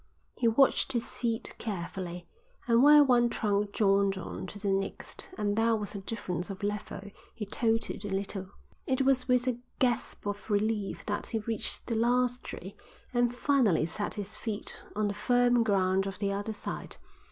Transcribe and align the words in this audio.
He 0.35 0.47
watched 0.47 0.93
his 0.93 1.05
feet 1.19 1.53
carefully, 1.59 2.27
and 2.67 2.81
where 2.81 3.03
one 3.03 3.29
trunk 3.29 3.71
joined 3.71 4.17
on 4.17 4.47
to 4.47 4.57
the 4.57 4.71
next 4.73 5.29
and 5.37 5.55
there 5.55 5.75
was 5.75 5.93
a 5.93 5.99
difference 5.99 6.49
of 6.49 6.63
level, 6.63 7.01
he 7.35 7.45
tottered 7.45 8.03
a 8.03 8.09
little. 8.09 8.47
It 8.87 9.03
was 9.03 9.27
with 9.27 9.47
a 9.47 9.59
gasp 9.77 10.25
of 10.25 10.49
relief 10.49 11.05
that 11.05 11.27
he 11.27 11.37
reached 11.37 11.85
the 11.85 11.93
last 11.93 12.43
tree 12.43 12.75
and 13.13 13.35
finally 13.35 13.85
set 13.85 14.15
his 14.15 14.35
feet 14.35 14.75
on 14.95 15.07
the 15.07 15.13
firm 15.13 15.61
ground 15.61 16.07
of 16.07 16.17
the 16.17 16.31
other 16.33 16.53
side. 16.53 16.95